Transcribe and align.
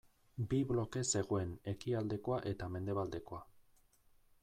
Bi 0.53 0.61
bloke 0.71 1.03
zegoen 1.17 1.53
ekialdekoa 1.73 2.43
eta 2.53 2.73
mendebaldekoa. 2.79 3.47